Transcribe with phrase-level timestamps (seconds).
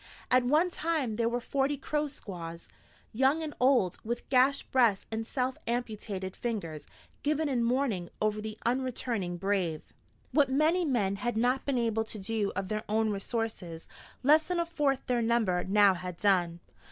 [0.31, 2.69] At one time there were forty Crow squaws,
[3.13, 6.87] young and old, with gashed breasts and self amputated fingers,
[7.21, 9.83] given in mourning over the unreturning brave.
[10.31, 13.87] What many men had not been able to do of their own resources,
[14.23, 16.61] less than a fourth their number now had done.